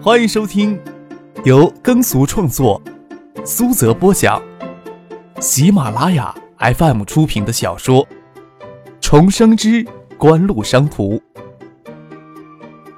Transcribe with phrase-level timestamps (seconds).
[0.00, 0.80] 欢迎收听
[1.44, 2.80] 由耕俗创作、
[3.44, 4.40] 苏泽播讲、
[5.40, 8.06] 喜马拉雅 FM 出品的小说
[9.00, 9.84] 《重生之
[10.16, 11.16] 官路商途》，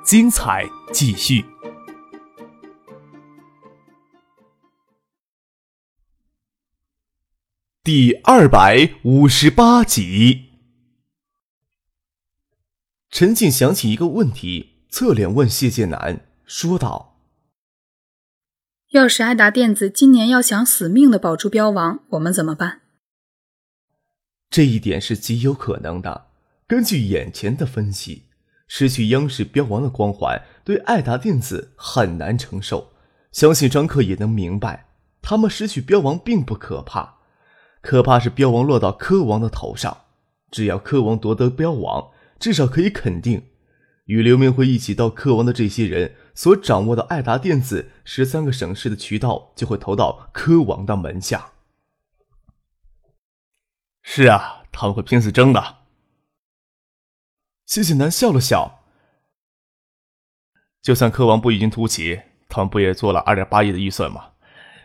[0.04, 1.42] 精彩继续，
[7.82, 10.50] 第二百五十八集。
[13.08, 16.26] 陈静想起一个问题，侧脸问谢剑南。
[16.52, 17.14] 说道
[18.90, 22.80] ：“要是爱达电子今年要想死命的保住标王，我们怎么办？”
[24.50, 26.26] 这一点是极有可能的。
[26.66, 28.24] 根据眼前的分析，
[28.66, 32.94] 失去央视标王的光环，对爱达电子很难承受。
[33.30, 34.88] 相信张克也能明白，
[35.22, 37.20] 他们失去标王并不可怕，
[37.80, 39.96] 可怕是标王落到科王的头上。
[40.50, 43.49] 只要科王夺得标王，至少可以肯定。
[44.10, 51.52] 与刘明辉一起到科王的这些人所掌握的爱达电子十三个省市的渠道，就会投到科王的门下。
[54.02, 55.76] 是啊，他们会拼死争的。
[57.66, 58.80] 谢谢南笑了笑。
[60.82, 64.32] 就算科王不异军突起，他们不也做了二点八亿的预算吗？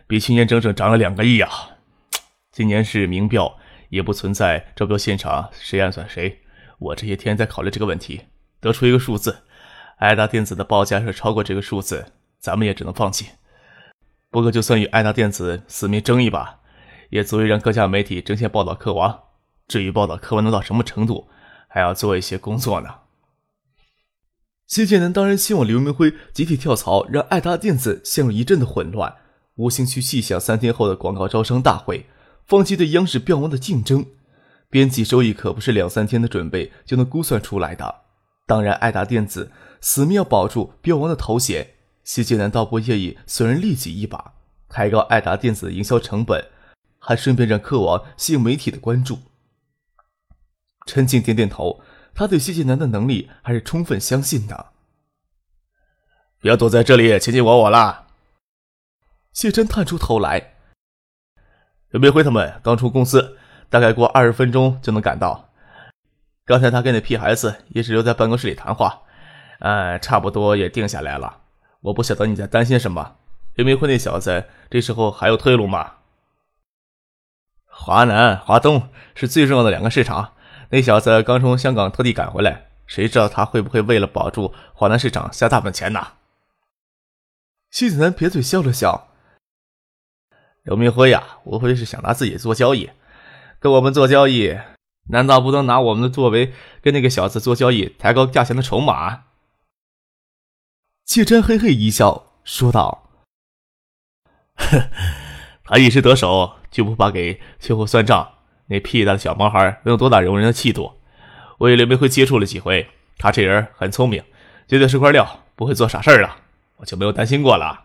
[0.06, 1.50] 比去年整整涨了两个亿啊！
[2.52, 6.42] 今年是明标，也不存在招标现场谁暗算谁。
[6.78, 8.26] 我这些天在考虑这个问题。
[8.60, 9.38] 得出一个数字，
[9.98, 13.26] 爱达电子的报价是超过这个数字，咱们也只能放弃。
[14.30, 16.60] 不过，就算与爱达电子死命争一把，
[17.10, 19.20] 也足以让各家媒体争先报道科王。
[19.68, 21.28] 至于报道科王能到什么程度，
[21.68, 22.88] 还要做一些工作呢。
[24.66, 29.14] 谢建南当然希望刘明辉集体跳槽，让爱达电子陷入一阵的混乱。
[29.54, 32.06] 无心去细想三天后的广告招商大会，
[32.46, 34.04] 放弃对央视标王的竞争，
[34.68, 38.02] 编辑收益可不是两三天的准备就能估算出来的。
[38.46, 44.34] 当然，爱达电子死命要保住标王的头衔，谢晋南道不愿意损人利己一把，
[44.68, 46.48] 抬高爱达电子的营销成本，
[47.00, 49.18] 还顺便让客王吸引媒体的关注。
[50.86, 51.82] 陈静点点头，
[52.14, 54.66] 他对谢晋南的能力还是充分相信的。
[56.38, 58.06] 不要躲在这里卿卿我我啦。
[59.32, 60.54] 谢真探出头来，
[61.90, 63.36] 刘明辉他们刚出公司，
[63.68, 65.45] 大概过二十分钟就能赶到。
[66.46, 69.02] 刚才他跟那屁孩子一直留在办公室里谈话，
[69.58, 71.40] 哎，差不多也定下来了。
[71.80, 73.16] 我不晓得你在担心什么。
[73.54, 75.94] 刘明辉那小子这时候还有退路吗？
[77.66, 80.34] 华南、华东是最重要的两个市场。
[80.70, 86.12] 那小子刚从香港特地赶回来，谁知道他会不会为了保住华南市场下大本钱呢？
[87.72, 89.08] 西子南撇嘴笑了笑。
[90.62, 92.90] 刘明辉呀，无非是想拿自己做交易，
[93.58, 94.56] 跟我们做交易。
[95.08, 99.24] 难道不能拿我们的作为跟那个小子做交易，抬高价钱的筹码？
[101.04, 103.08] 谢真嘿嘿一笑，说道
[104.58, 104.88] ：“呵，
[105.62, 108.32] 他一时得手，就不怕给秋后算账。
[108.66, 110.94] 那屁大的小毛孩能有多大容人的气度？
[111.58, 114.24] 我与刘明辉接触了几回，他这人很聪明，
[114.66, 116.30] 绝对是块料，不会做傻事儿
[116.78, 117.84] 我就没有担心过了。”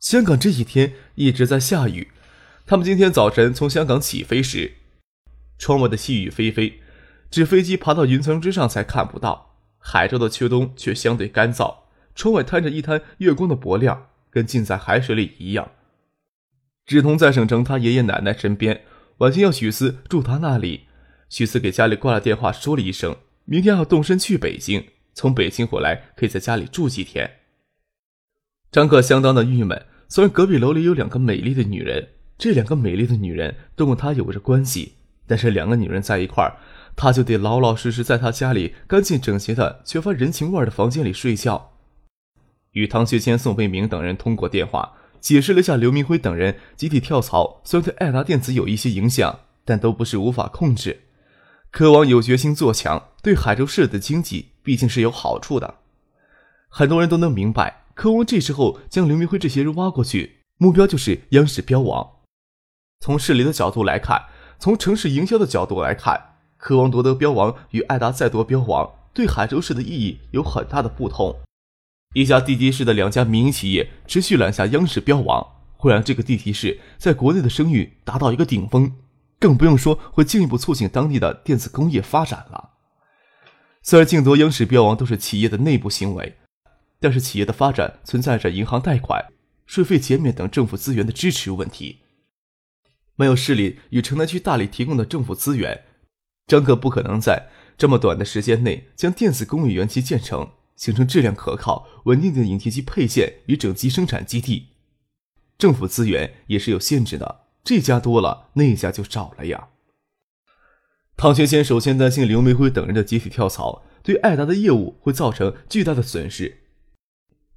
[0.00, 2.10] 香港这几天一直在下雨，
[2.66, 4.77] 他们今天早晨从香港起飞时。
[5.58, 6.74] 窗外的细雨霏霏，
[7.30, 9.56] 纸飞机爬到云层之上才看不到。
[9.78, 11.78] 海州的秋冬却相对干燥，
[12.14, 15.72] 窗外摊着一滩月光的薄亮，跟浸在海水里一样。
[16.86, 18.82] 志同在省城他爷爷奶奶身边，
[19.18, 20.86] 晚间要许思住他那里。
[21.28, 27.40] 许思给家里挂了电话，说了一声明天要动身去北京，从北京回来可以在家里住几天。
[28.70, 34.94] 张克相当的郁闷，虽然隔壁楼里有两个美丽的女人，这两个美丽的女人都跟他有着关系。
[35.28, 36.56] 但是两个女人在一块儿，
[36.96, 41.72] 他就得老老实实在他家里干净整洁的、缺乏人情味的房间里睡觉。
[42.72, 51.02] 与唐学谦、宋飞明等人通过电话解释了下刘明辉等人集体跳槽，虽然对爱达电子有一些影响，但都不是无法控制。
[51.70, 55.76] 科王有决心做强，对海州市的经济毕竟是有好处的。
[56.68, 62.12] 很多人都能明白，科王这时候将刘明辉这些人挖过去，目标就是央视标王。
[63.00, 64.24] 从市里的角度来看。
[64.58, 71.36] 从城市营销的角度来看，科王夺得标王与爱达再夺标王对海州市的意义有很大的不同。
[72.14, 75.46] 一家地级市的两家民营企业持续揽下央视标王，
[75.76, 78.92] 会让这个地级市在国内的声誉达到一个顶峰，
[79.38, 82.70] 更不用说会进一步促进当地的电子工业发展了。
[83.82, 86.36] 虽然竞夺央视标王都是企业的内部行为，
[86.98, 89.24] 但是企业的发展存在着银行贷款、
[89.66, 92.00] 税费减免等政府资源的支持问题。
[93.18, 95.84] 没有市里与城南区大力提供的政府资源，
[96.46, 100.52] 张克不可能在这么短的时间内将电子工业园区建成。
[100.78, 104.68] 形成质量可靠、稳定的影贴机配件与整机生产基地。
[105.58, 109.70] 政府资源也是有限制的，这家多了，那家就少了呀。
[111.16, 116.58] 唐学谦首先担心刘梅辉等人的集体跳槽对艾达的业务会造成巨大的损失，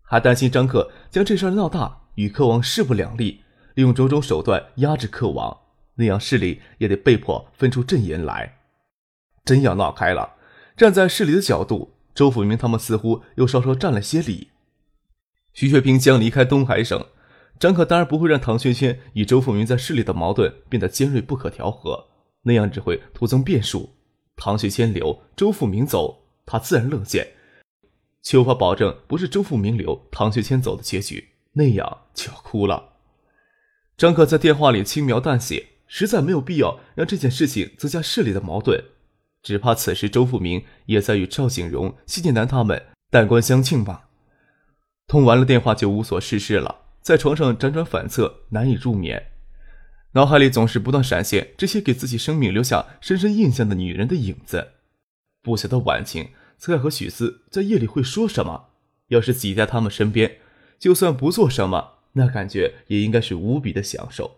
[0.02, 3.42] 还担心张克将这事闹大，与克王势不两立，
[3.76, 5.58] 利用种种手段压制克王，
[5.96, 8.60] 那样势力也得被迫分出阵营来。
[9.44, 10.36] 真要闹开了，
[10.78, 14.50] 站在市里的角度，周福明他们似乎又稍稍占了些理。
[15.54, 17.06] 徐学兵将离开东海省，
[17.60, 22.08] 张可当然不会让唐轩轩与周福明在市里的矛盾变得尖锐不可调和。
[22.44, 23.96] 那样只会徒增变数。
[24.36, 27.28] 唐学谦留，周富明走，他自然乐见，
[28.24, 32.91] 却无法保证不是周富明留，唐学谦走的结局，那样就要哭了。
[34.01, 38.83] 张可在电话里轻描淡写，实在没有必要让这件事情增加市里的矛盾，
[39.44, 44.07] 只怕此时周富明也在与赵景荣、谢建南他们弹冠相庆吧。
[45.06, 49.27] 通完了电话就无所事事了，在床上辗转反侧，难以入眠。
[50.13, 54.69] 脑海里总是不断闪现这些给自己生命留下深深印象的女人的影子。
[55.44, 58.69] 不晓得晚晴、侧爱和许思在夜里会说什么。
[59.09, 60.38] 要是挤在他们身边，
[60.80, 64.38] 就算不做什么，那感觉也应该是无比的享受。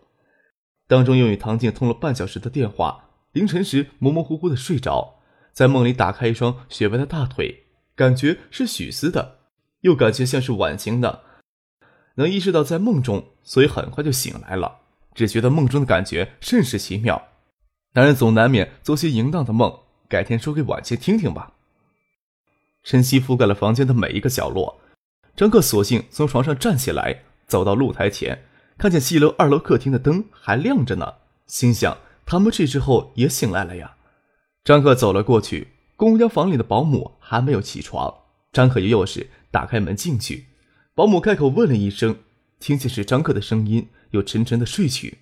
[0.86, 5.20] 当中又与唐静通了半小时的电话，凌晨时模模糊糊的睡着，
[5.52, 7.64] 在梦里打开一双雪白的大腿，
[7.96, 9.38] 感觉是许思的，
[9.80, 11.22] 又感觉像是婉晴的。
[12.16, 14.80] 能意识到在梦中，所以很快就醒来了。
[15.14, 17.28] 只觉得梦中的感觉甚是奇妙，
[17.94, 19.80] 男人总难免做些淫荡的梦。
[20.06, 21.54] 改天说给婉清听听吧。
[22.82, 24.80] 晨曦覆盖了房间的每一个角落，
[25.34, 28.44] 张克索性从床上站起来，走到露台前，
[28.78, 31.14] 看见西楼二楼客厅的灯还亮着呢，
[31.46, 33.96] 心想他们这时候也醒来了呀。
[34.64, 38.14] 张克走了过去，公务间房里的保姆还没有起床，
[38.52, 40.46] 张克又又是打开门进去，
[40.94, 42.16] 保姆开口问了一声，
[42.58, 43.88] 听见是张克的声音。
[44.14, 45.18] 又沉沉的睡去。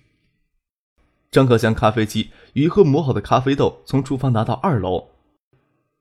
[1.31, 5.07] 张克将咖啡机与一盒磨好的咖啡豆从厨房拿到二楼，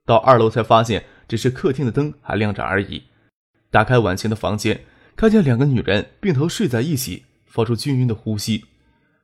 [0.04, 3.04] 到二楼才发现只是客厅的灯还亮着而已。
[3.70, 4.84] 打开晚晴的房间，
[5.16, 8.64] 看见两个女人并头睡在一起，发出均匀的呼吸。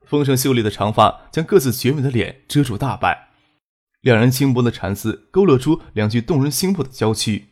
[0.04, 3.28] 丰盛秀丽的长发将各自绝美的脸遮住大半，
[4.00, 7.48] 两人轻薄的蚕丝勾勒出两具动人心魄的娇躯。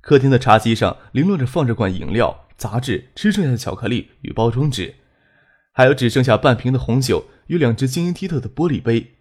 [0.00, 4.96] 客厅的茶几上零落着放着罐饮料、杂志、吃剩下的巧克力与包装纸。
[5.72, 9.14] 还有只剩下半瓶的红酒与两只晶莹剔透的玻璃杯，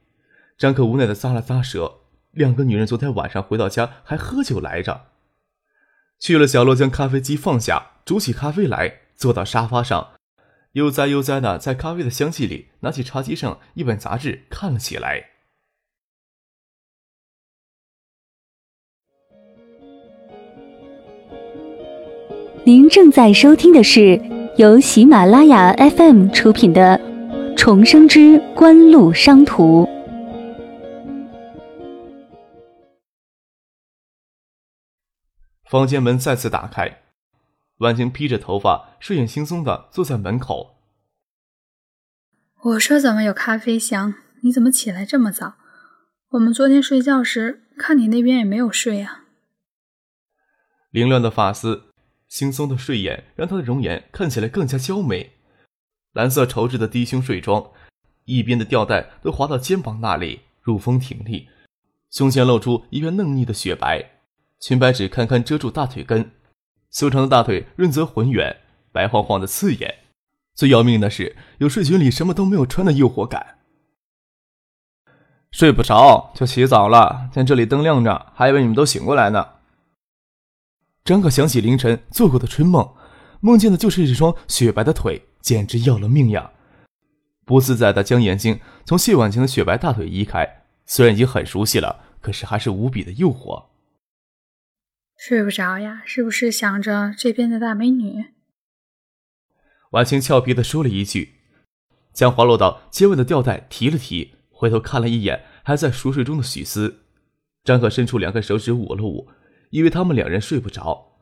[0.57, 1.99] 张克无奈的咂了咂舌。
[2.31, 5.12] 两个女人昨天晚上回到家还喝酒来着。
[6.19, 10.11] 去了小洛，将咖啡机放下，煮起咖啡来，坐到沙发上，
[10.73, 15.29] 悠哉悠哉的在咖啡的香气里，拿起茶几上一本杂志看了起来。
[22.65, 24.21] 您正在收听的是。
[24.57, 26.95] 由喜马拉雅 FM 出品的
[27.57, 29.83] 《重生之官路商途》。
[35.73, 37.01] 房间门再次打开，
[37.77, 40.75] 婉晴披着头发，睡眼惺忪的坐在门口。
[42.61, 44.13] 我说怎么有咖啡香？
[44.41, 45.55] 你怎么起来这么早？
[46.29, 49.23] 我们昨天睡觉时，看你那边也没有睡啊。
[50.91, 51.85] 凌乱的发丝。
[52.29, 55.31] 惺忪的睡眼让她的容颜看起来更加娇美，
[56.11, 57.71] 蓝色绸质的低胸睡装，
[58.25, 61.49] 一边的吊带都滑到肩膀那里，入风挺立，
[62.11, 64.12] 胸前露出一片嫩腻的雪白，
[64.65, 66.31] 裙摆只堪堪遮住大腿根，
[66.89, 68.61] 修长的大腿润泽浑圆，
[68.93, 69.93] 白晃晃的刺眼。
[70.55, 73.57] 最要命的是，有睡裙里什么都没有穿的诱惑感。
[75.51, 79.45] 睡不着就洗澡了，见这里灯亮着，还以为你们都醒过来呢。
[81.03, 82.89] 张可想起凌晨做过的春梦，
[83.41, 86.51] 梦见的就是这双雪白的腿，简直要了命呀！
[87.43, 93.72] 不自在的将眼睛从谢婉晴的雪白大腿移开，虽然已经很熟悉了，可是还是无比的诱惑。
[95.17, 96.03] 睡不着呀？
[96.05, 98.33] 是不是想着这边的大美女？
[99.91, 101.35] 婉晴俏皮的说了一句，
[102.11, 107.05] 将滑落到肩尾的吊带提了提，回头看了一眼还在熟睡中的许思。
[107.63, 109.29] 张可伸出两根手指捂了捂。
[109.69, 111.17] 以为他们两人睡不着，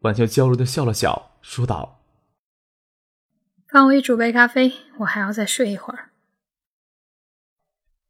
[0.00, 2.02] 婉晴娇柔的笑了笑，说道
[3.70, 6.10] ：“帮我煮杯咖啡，我还要再睡一会儿。”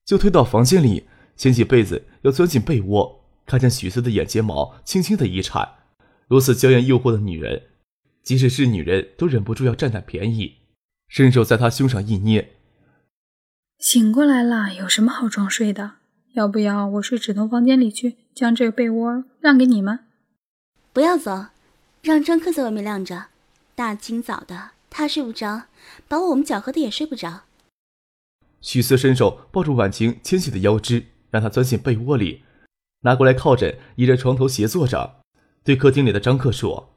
[0.06, 5.68] 就推到房间里，掀起被子要钻进被窝，看见许思的眼睫毛轻轻的一颤。
[6.28, 7.64] 如此娇艳诱惑的女人，
[8.22, 10.58] 即使是女人都忍不住要占点便宜，
[11.08, 12.52] 伸手在她胸上一捏。
[13.78, 15.94] 醒过来了，有什么好装睡的？
[16.34, 19.98] 要不要我睡指头房间里去，将这个被窝让给你们？
[20.92, 21.48] 不要走，
[22.00, 23.26] 让张克在外面晾着。
[23.74, 25.64] 大清早的，他睡不着，
[26.08, 27.42] 把我们搅和的也睡不着。
[28.60, 32.44] 许思伸手抱住婉晴纤细的腰肢，让她钻进被窝里，
[33.02, 35.20] 拿过来靠枕，倚着床头斜坐着，
[35.64, 36.92] 对客厅里的张克说：“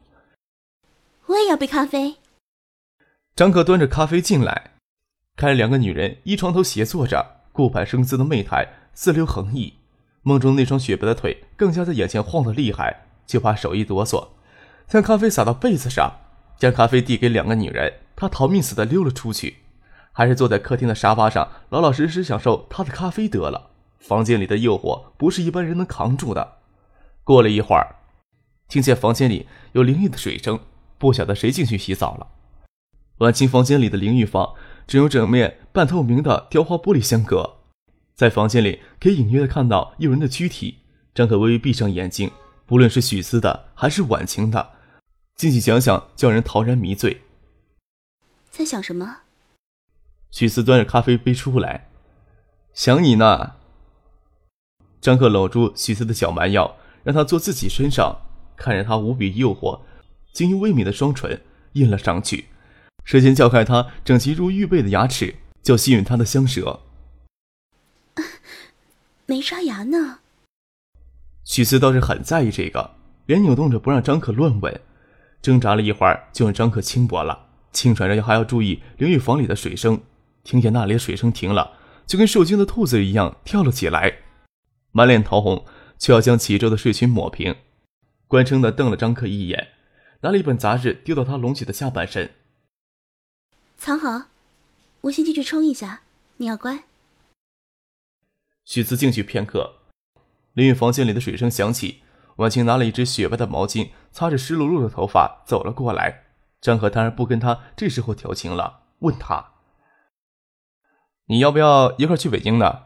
[1.27, 2.17] 我也要杯咖啡。”
[3.35, 4.71] 张克端着咖啡进来，
[5.35, 9.73] 看着两个女人依床头斜坐着，顾盼生姿的媚态自流横溢，
[10.21, 14.27] 梦中那双雪白的腿更加在眼前晃得厉害，就怕手一哆嗦，
[14.87, 16.13] 将咖啡洒到被子上，
[16.57, 19.57] 将咖啡递给两个女人，他逃命似的溜了出去，
[20.11, 23.71] 还是坐在客厅的沙发上，老老实实享受他的咖啡得了。
[24.07, 26.59] 房间里的诱惑不是一般人能扛住的。
[27.23, 27.95] 过了一会儿，
[28.67, 30.59] 听见房间里有淋浴的水声，
[30.99, 32.27] 不晓得谁进去洗澡了。
[33.17, 34.53] 晚清房间里的淋浴房
[34.85, 37.57] 只有整面半透明的雕花玻璃相隔，
[38.13, 40.81] 在房间里可以隐约的看到诱人的躯体。
[41.15, 42.29] 张可微微闭上眼睛，
[42.67, 44.73] 不论是许思的还是晚晴的，
[45.37, 47.21] 细细想想，叫人陶然迷醉。
[48.51, 49.21] 在想什么？
[50.29, 51.89] 许思端着咖啡杯出来，
[52.75, 53.55] 想你呢。
[55.05, 58.21] 张克搂住许思的小蛮腰，让他坐自己身上，
[58.57, 59.81] 看着他无比诱惑、
[60.33, 61.39] 晶莹微抿的双唇
[61.73, 62.45] 印了上去。
[63.03, 66.79] 舌尖撬开他整齐如玉背的牙齿，就吸吮他的香舌。
[69.27, 70.21] 没刷牙呢。
[71.45, 72.95] 许思倒是很在意这个，
[73.27, 74.81] 连扭动着不让张可乱吻，
[75.39, 80.01] 挣扎了一会儿，就让张可轻薄了，轻喘着还要注意淋浴房里的水声。
[80.43, 81.73] 听见那里的水声停了，
[82.07, 84.24] 就跟受惊的兔子一样跳了起来，
[84.95, 85.65] 满脸桃红，
[85.97, 87.53] 却要将齐州的睡裙抹平，
[88.29, 89.73] 关嗔的瞪了张克一眼，
[90.21, 92.33] 拿了一本杂志丢到他隆起的下半身。
[93.75, 94.27] 藏好，
[95.01, 96.03] 我先进去冲一下，
[96.37, 96.85] 你要乖。
[98.63, 99.79] 许思进去片刻，
[100.53, 102.01] 淋浴房间里的水声响起，
[102.37, 106.23] 婉晴拿了一只雪白的毛巾擦着湿漉漉的头发走了过来。
[106.61, 109.55] 张可当然不跟他这时候调情了，问他
[111.27, 112.83] ：“你要不要一块去北京呢？”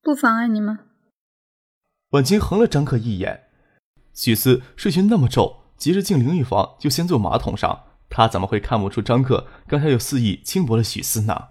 [0.00, 0.86] 不妨碍你们。
[2.10, 3.44] 婉晴横了张克一眼。
[4.14, 7.84] 许思睡裙那么皱，急着进淋浴房就先坐马桶上。
[8.08, 11.50] 他怎么会看不出张克刚才又肆意轻薄了许思呢？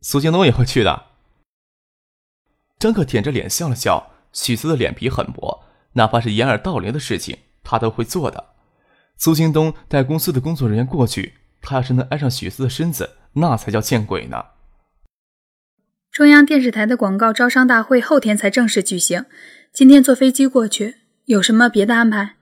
[0.00, 1.04] 苏京东也会去的。
[2.80, 4.08] 张克舔着脸笑了笑。
[4.32, 5.62] 许思的脸皮很薄，
[5.92, 8.54] 哪怕是掩耳盗铃的事情，他都会做的。
[9.18, 14.42] 苏京东带公司的工作人员过去，他要是能挨上许思的身子，那才叫见鬼呢。
[16.12, 19.24] 中央电视台的广告招商大会后天才正式举行，
[19.72, 22.34] 今天坐飞机过去，有什么别的安排？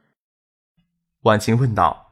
[1.20, 2.10] 婉晴问道。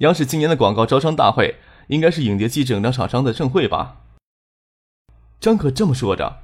[0.00, 3.96] 央视今年的广告招商大会，应该是影碟机整张厂商的盛会吧？
[5.40, 6.40] 张可这么说着。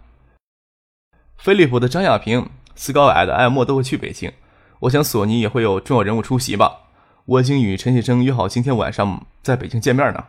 [1.37, 4.33] 飞利浦的张亚平、斯高矮的艾默都会去北京，
[4.81, 6.89] 我想索尼也会有重要人物出席吧？
[7.27, 10.25] 我已经与陈先生约好今天晚上在北京见面呢。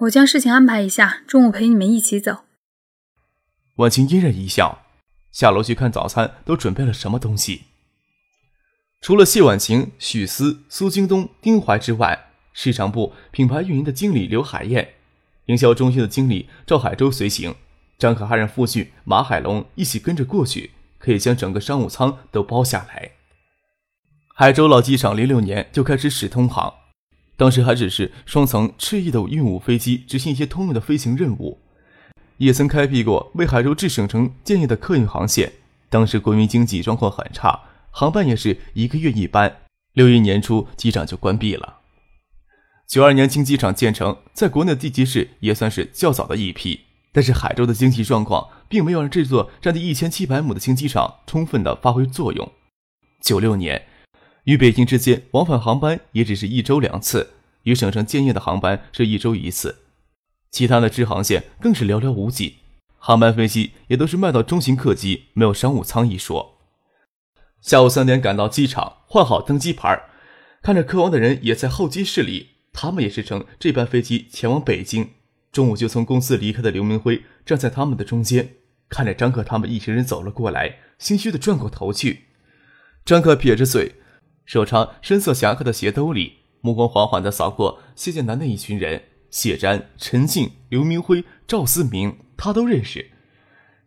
[0.00, 2.45] 我将事情安排一下，中午陪你们一起走。
[3.76, 4.86] 婉晴嫣然一笑，
[5.30, 7.64] 下楼去看早餐都准备了什么东西。
[9.02, 14.94] 除了谢婉晴、许思、苏京东、丁怀之外，市场部品牌运营的经理刘海燕，
[15.46, 17.54] 营销中心的经理赵海洲随行。
[17.98, 23.12] 张可还让父婿马海龙一起跟着过去，可以将整个商务舱都包下来。
[24.34, 26.72] 海州老机场零六年就开始使通航，
[27.36, 31.60] 当时还只是双层翅翼的运五飞机执行一些通用的飞行任务，
[32.38, 35.52] 也曾开辟过为海州至省城建业的客运航线。
[35.88, 37.60] 当时国民经济状况很差。
[37.90, 39.60] 航班也是一个月一班。
[39.94, 41.78] 六一年初，机场就关闭了。
[42.86, 46.80] 九二年新机场建成，在国内的地级市也算是较早的一批。
[47.10, 52.52] 但是海州的经济状况并没有让这座占地一千七百亩的新机场充分的发挥作用。
[53.22, 53.86] 九六年，
[54.44, 57.30] 与北京之间往返航班也只是一周两次，
[57.62, 59.85] 与省城建业的航班是一周一次，
[60.50, 62.56] 其他的支航线更是寥寥无几。
[62.98, 66.58] 航班飞机也都是卖到中型客机，没有商务舱一说。
[67.60, 70.04] 下午三点赶到机场，换好登机牌，
[70.62, 72.50] 看着客王的人也在候机室里。
[72.72, 75.10] 他们也是乘这班飞机前往北京。
[75.50, 78.56] 中午就从公司离开的刘明辉站在他们的中间，
[78.88, 82.24] 看着张克他们一行人走了过来，心虚的转过头去。
[83.04, 83.94] 张克撇着嘴，
[84.44, 93.10] 手插深色夹克的鞋兜里，目光缓缓地扫过谢剑南的一群人：谢瞻、陈静、刘明辉、赵思明，他都认识。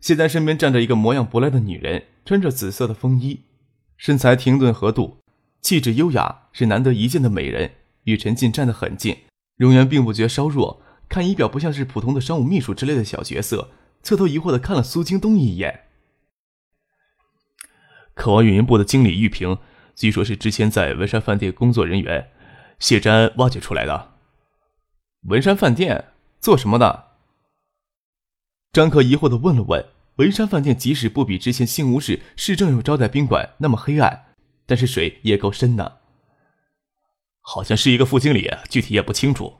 [0.00, 3.40] 谢丹身边站着一个模样不赖的女人，穿着紫色的风衣。
[3.96, 5.18] 身材停顿合度，
[5.60, 7.72] 气质优雅，是难得一见的美人。
[8.04, 9.18] 与陈进站得很近，
[9.56, 13.72] 容颜并不觉稍弱，看仪表不像是普通的商务秘书之类的小角色。
[14.02, 15.80] 侧头疑惑地看了苏京东一眼。
[18.14, 19.58] 渴望运营部的经理玉萍，
[19.94, 22.30] 据说是之前在文山饭店工作人员，
[22.78, 24.09] 谢詹挖掘出来的。
[25.24, 27.08] 文山饭店做什么的？
[28.72, 29.84] 张克疑惑的问了问。
[30.16, 34.34] 文山饭店即使不比之前新吴市市政府招待宾馆那么黑暗，
[34.66, 36.00] 但是水也够深的。
[37.40, 39.54] 好像是一个副经理，具体也不清楚。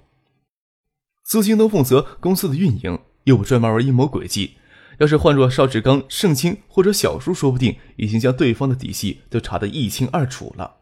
[1.25, 4.57] 苏青东负责公司的运营，又不专门玩阴谋诡计。
[4.99, 10.77] 要是换做邵志刚、盛清或者小叔，说不定已经将对方的底细都查得一清二楚了。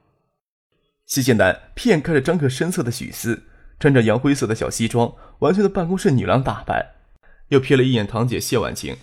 [1.07, 3.45] 谢剑南片看着张克深色的许思，
[3.79, 6.95] 穿着洋灰色的小西装，完全的办公室女郎打扮，
[7.49, 8.97] 又瞥了一眼堂姐谢婉晴。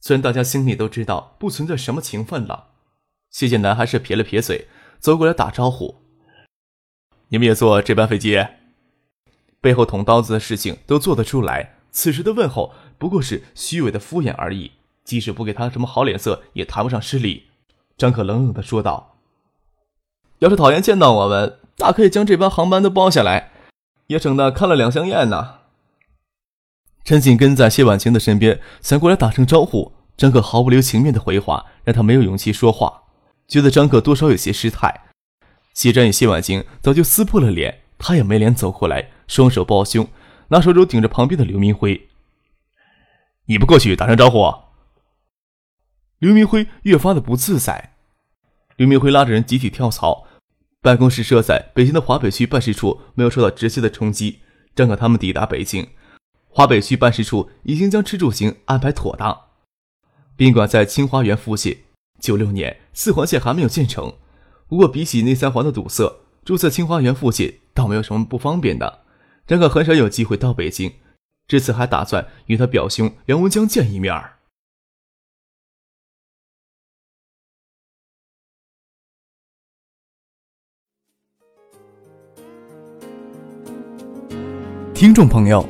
[0.00, 2.68] 虽然大家心里都知道不存在什么情分了，
[3.30, 4.68] 谢剑南还是撇了撇嘴，
[4.98, 5.96] 走过来打招呼
[7.28, 8.38] ：“你们也坐这班飞机？”
[9.60, 12.72] 背后捅刀子的事情都做得出来，此时的问候。
[12.96, 14.72] 不过是虚伪的敷衍而已，
[15.04, 17.44] 即使不给他什么好脸色，也谈不上失礼。
[17.96, 19.16] 张可冷冷的说道
[20.40, 23.49] ：“要是讨厌见到我们，大可以将这班航班都包下来，
[24.10, 25.60] 也省得看了两相厌呢。”
[27.04, 29.92] 陈锦跟在谢婉晴的身边，想过来打声招呼。
[30.16, 33.04] 张可毫不留情面的回话，让他没有勇气说话，
[33.48, 35.04] 觉得张可多少有些失态。
[35.72, 40.06] 谢战与谢婉晴早就撕破了脸，他也没脸走过来，双手抱胸，
[40.48, 42.08] 拿手肘顶着旁边的刘明辉。
[43.46, 44.52] 你不过去打声招呼？
[46.18, 47.94] 刘明辉越发的不自在。
[48.76, 50.26] 刘明辉拉着人集体跳槽，
[50.82, 54.40] 办公室设在北京的华北区办事处没有受到直接的冲击。
[54.74, 55.88] 张可他们抵达北京，
[56.48, 59.38] 华北区办事处已经将吃住行安排妥当。
[60.36, 61.78] 宾馆在清华园附近，
[62.18, 64.14] 九六年四环线还没有建成。
[64.68, 69.00] 不过比起那三环的堵塞，住在清华园附近倒没有什么不方便的。
[69.46, 70.92] 张可很少有机会到北京。
[71.46, 74.38] 这次还打算与他表兄梁文江见一面儿。
[85.00, 85.66] 听众朋友，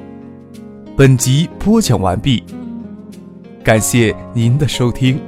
[0.97, 2.43] 本集播讲完毕，
[3.62, 5.21] 感谢您的收听。